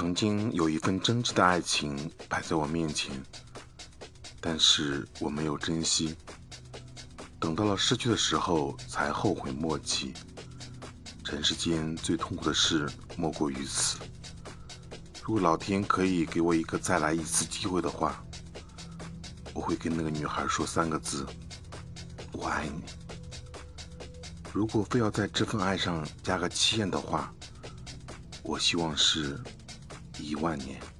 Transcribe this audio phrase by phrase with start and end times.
[0.00, 3.12] 曾经有一份真挚的爱情摆在我面前，
[4.40, 6.16] 但是我没有珍惜，
[7.38, 10.14] 等到了失去的时候才后悔莫及。
[11.26, 13.98] 人世间最痛苦的事莫过于此。
[15.22, 18.24] 如果老天可以给我一个再来一次机会的话，
[19.52, 21.26] 我会跟那个女孩说三个字：
[22.32, 22.82] 我爱你。
[24.50, 27.30] 如果非要在这份爱上加个期限的话，
[28.42, 29.38] 我希望是
[30.18, 30.99] 一万年。